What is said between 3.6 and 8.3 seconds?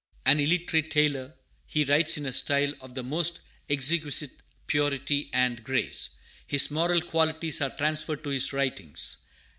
exquisite purity and grace. His moral qualities are transferred